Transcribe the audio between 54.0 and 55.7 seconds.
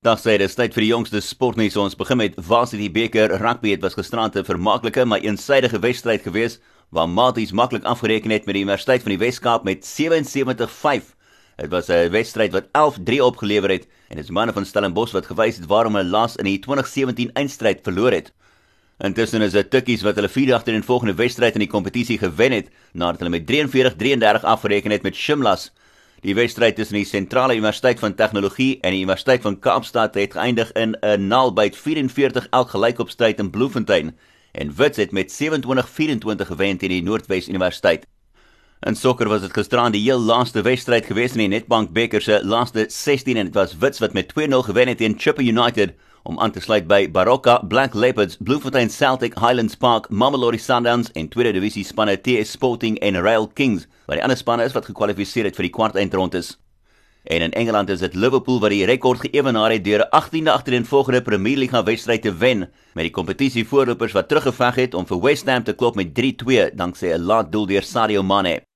wat die ander spanne is wat gekwalifiseer het vir